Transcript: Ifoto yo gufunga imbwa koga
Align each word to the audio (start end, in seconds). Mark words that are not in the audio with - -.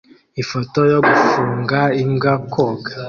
Ifoto 0.41 0.79
yo 0.91 0.99
gufunga 1.07 1.79
imbwa 2.01 2.31
koga 2.53 2.91